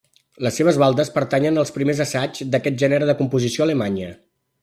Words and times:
Les 0.43 0.55
seves 0.59 0.77
baldes 0.83 1.11
pertanyen 1.17 1.59
als 1.63 1.73
primers 1.75 2.01
assaigs 2.07 2.43
d'aquest 2.55 2.81
gènere 2.85 3.09
de 3.11 3.17
composició 3.23 3.65
a 3.67 3.69
Alemanya. 3.69 4.09